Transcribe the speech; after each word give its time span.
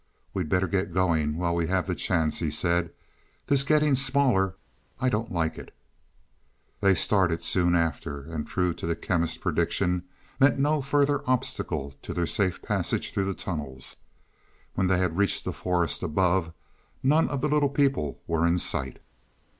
"We'd 0.33 0.49
better 0.49 0.67
get 0.67 0.95
going 0.95 1.37
while 1.37 1.53
we 1.53 1.67
have 1.67 1.85
the 1.85 1.93
chance," 1.93 2.39
he 2.39 2.49
said. 2.49 2.91
"This 3.45 3.61
getting 3.61 3.93
smaller 3.93 4.55
I 4.99 5.09
don't 5.09 5.31
like 5.31 5.59
it." 5.59 5.71
They 6.79 6.95
started 6.95 7.43
soon 7.43 7.75
after, 7.75 8.23
and, 8.23 8.47
true 8.47 8.73
to 8.73 8.87
the 8.87 8.95
Chemist's 8.95 9.37
prediction, 9.37 10.01
met 10.39 10.57
no 10.57 10.81
further 10.81 11.21
obstacle 11.29 11.91
to 12.01 12.15
their 12.15 12.25
safe 12.25 12.63
passage 12.63 13.13
through 13.13 13.25
the 13.25 13.35
tunnels. 13.35 13.95
When 14.73 14.87
they 14.87 14.97
had 14.97 15.17
reached 15.17 15.45
the 15.45 15.53
forest 15.53 16.01
above, 16.01 16.51
none 17.03 17.29
of 17.29 17.41
the 17.41 17.47
little 17.47 17.69
people 17.69 18.19
were 18.25 18.47
in 18.47 18.57
sight. 18.57 18.97